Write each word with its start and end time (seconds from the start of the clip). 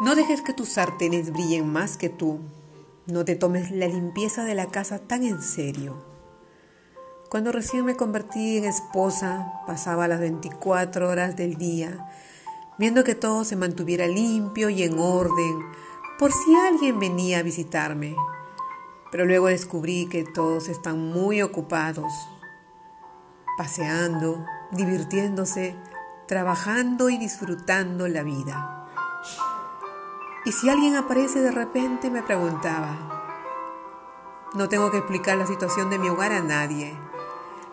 No 0.00 0.14
dejes 0.14 0.42
que 0.42 0.52
tus 0.52 0.68
sartenes 0.70 1.32
brillen 1.32 1.70
más 1.70 1.96
que 1.96 2.08
tú. 2.08 2.38
No 3.06 3.24
te 3.24 3.34
tomes 3.34 3.70
la 3.70 3.88
limpieza 3.88 4.44
de 4.44 4.54
la 4.54 4.66
casa 4.66 4.98
tan 4.98 5.24
en 5.24 5.42
serio. 5.42 5.96
Cuando 7.28 7.52
recién 7.52 7.84
me 7.84 7.96
convertí 7.96 8.58
en 8.58 8.64
esposa, 8.64 9.52
pasaba 9.66 10.08
las 10.08 10.20
24 10.20 11.08
horas 11.08 11.36
del 11.36 11.56
día 11.56 12.06
viendo 12.78 13.02
que 13.04 13.16
todo 13.16 13.44
se 13.44 13.56
mantuviera 13.56 14.06
limpio 14.06 14.70
y 14.70 14.84
en 14.84 14.98
orden, 14.98 15.58
por 16.18 16.32
si 16.32 16.54
alguien 16.54 16.98
venía 16.98 17.40
a 17.40 17.42
visitarme. 17.42 18.14
Pero 19.10 19.24
luego 19.24 19.46
descubrí 19.46 20.06
que 20.06 20.24
todos 20.24 20.68
están 20.68 21.10
muy 21.10 21.42
ocupados, 21.42 22.12
paseando, 23.56 24.44
divirtiéndose, 24.70 25.76
trabajando 26.26 27.08
y 27.08 27.18
disfrutando 27.18 28.06
la 28.06 28.22
vida. 28.22 28.86
Y 30.44 30.52
si 30.52 30.68
alguien 30.68 30.96
aparece 30.96 31.40
de 31.40 31.50
repente 31.50 32.10
me 32.10 32.22
preguntaba, 32.22 33.18
no 34.54 34.68
tengo 34.68 34.90
que 34.90 34.98
explicar 34.98 35.36
la 35.36 35.46
situación 35.46 35.90
de 35.90 35.98
mi 35.98 36.08
hogar 36.08 36.32
a 36.32 36.40
nadie. 36.40 36.96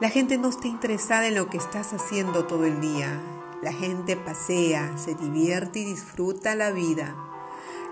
La 0.00 0.10
gente 0.10 0.38
no 0.38 0.48
está 0.48 0.68
interesada 0.68 1.26
en 1.26 1.34
lo 1.34 1.48
que 1.48 1.56
estás 1.56 1.92
haciendo 1.92 2.44
todo 2.44 2.64
el 2.66 2.80
día. 2.80 3.20
La 3.62 3.72
gente 3.72 4.16
pasea, 4.16 4.96
se 4.96 5.14
divierte 5.14 5.80
y 5.80 5.84
disfruta 5.84 6.54
la 6.54 6.70
vida. 6.70 7.14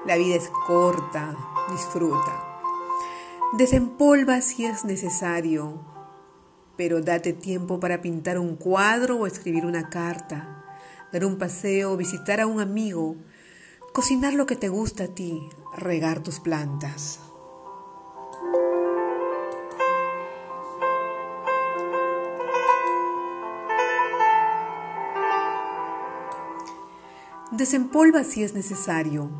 La 0.05 0.17
vida 0.17 0.37
es 0.37 0.51
corta, 0.67 1.35
disfruta. 1.71 2.46
Desempolva 3.53 4.41
si 4.41 4.65
es 4.65 4.85
necesario, 4.85 5.81
pero 6.77 7.01
date 7.01 7.33
tiempo 7.33 7.81
para 7.81 8.03
pintar 8.03 8.39
un 8.39 8.57
cuadro 8.57 9.19
o 9.19 9.27
escribir 9.27 9.65
una 9.65 9.89
carta, 9.89 10.65
dar 11.13 11.25
un 11.25 11.39
paseo, 11.39 11.97
visitar 11.97 12.41
a 12.41 12.47
un 12.47 12.61
amigo, 12.61 13.17
Cocinar 13.97 14.35
lo 14.35 14.45
que 14.45 14.57
te 14.57 14.69
gusta 14.69 15.05
a 15.05 15.09
ti, 15.09 15.49
regar 15.75 16.23
tus 16.23 16.39
plantas. 16.39 17.19
Desempolva 27.51 28.23
si 28.23 28.43
es 28.43 28.53
necesario, 28.53 29.31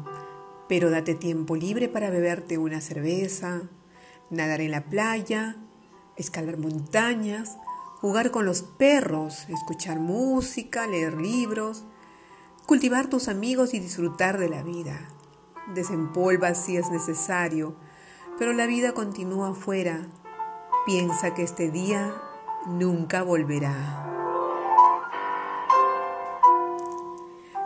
pero 0.71 0.89
date 0.89 1.15
tiempo 1.15 1.55
libre 1.55 1.91
para 1.91 2.09
beberte 2.09 2.57
una 2.57 2.81
cerveza, 2.81 3.69
nadar 4.31 4.61
en 4.61 4.71
la 4.71 4.85
playa, 4.85 5.57
escalar 6.17 6.59
montañas, 6.59 7.57
jugar 8.01 8.31
con 8.31 8.45
los 8.45 8.63
perros, 8.63 9.47
escuchar 9.49 10.01
música, 10.01 10.87
leer 10.87 11.21
libros, 11.21 11.85
cultivar 12.67 13.09
tus 13.09 13.29
amigos 13.29 13.75
y 13.75 13.81
disfrutar 13.81 14.39
de 14.39 14.49
la 14.49 14.63
vida. 14.63 14.99
Desempolva 15.75 16.55
si 16.55 16.77
es 16.77 16.91
necesario, 16.91 17.77
pero 18.39 18.53
la 18.53 18.67
vida 18.67 18.93
continúa 18.93 19.51
afuera. 19.51 20.07
Piensa 20.85 21.35
que 21.35 21.43
este 21.43 21.71
día 21.71 22.15
nunca 22.67 23.23
volverá. 23.23 24.03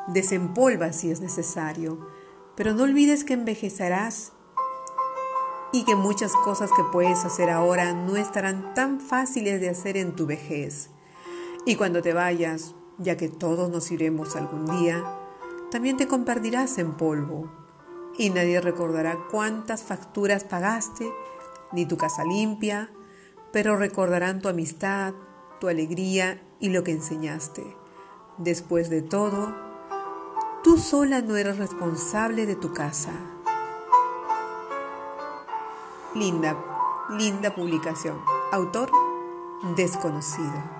Desempolva 0.08 0.92
si 0.92 1.10
es 1.10 1.20
necesario, 1.20 2.08
pero 2.56 2.74
no 2.74 2.84
olvides 2.84 3.24
que 3.24 3.34
envejecerás 3.34 4.32
y 5.72 5.84
que 5.84 5.94
muchas 5.94 6.32
cosas 6.32 6.70
que 6.74 6.82
puedes 6.84 7.24
hacer 7.24 7.50
ahora 7.50 7.92
no 7.92 8.16
estarán 8.16 8.74
tan 8.74 9.00
fáciles 9.00 9.60
de 9.60 9.68
hacer 9.68 9.96
en 9.96 10.16
tu 10.16 10.26
vejez. 10.26 10.90
Y 11.64 11.76
cuando 11.76 12.02
te 12.02 12.12
vayas, 12.12 12.74
ya 12.98 13.16
que 13.16 13.28
todos 13.28 13.70
nos 13.70 13.90
iremos 13.90 14.36
algún 14.36 14.66
día, 14.66 15.04
también 15.70 15.96
te 15.96 16.08
convertirás 16.08 16.78
en 16.78 16.92
polvo 16.96 17.50
y 18.18 18.30
nadie 18.30 18.60
recordará 18.60 19.18
cuántas 19.30 19.82
facturas 19.82 20.44
pagaste 20.44 21.10
ni 21.72 21.86
tu 21.86 21.96
casa 21.96 22.24
limpia, 22.24 22.90
pero 23.52 23.76
recordarán 23.76 24.40
tu 24.40 24.48
amistad, 24.48 25.14
tu 25.60 25.68
alegría 25.68 26.42
y 26.58 26.70
lo 26.70 26.82
que 26.82 26.92
enseñaste. 26.92 27.76
Después 28.38 28.90
de 28.90 29.02
todo, 29.02 29.54
tú 30.64 30.78
sola 30.78 31.20
no 31.20 31.36
eres 31.36 31.58
responsable 31.58 32.46
de 32.46 32.56
tu 32.56 32.72
casa. 32.72 33.12
Linda, 36.14 36.56
linda 37.08 37.54
publicación. 37.54 38.20
Autor 38.50 38.90
desconocido. 39.76 40.79